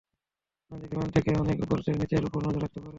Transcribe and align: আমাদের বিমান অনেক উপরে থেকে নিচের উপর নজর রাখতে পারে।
আমাদের 0.71 0.87
বিমান 0.91 1.07
অনেক 1.39 1.57
উপরে 1.61 1.81
থেকে 1.81 1.99
নিচের 2.01 2.27
উপর 2.27 2.39
নজর 2.45 2.61
রাখতে 2.61 2.79
পারে। 2.79 2.89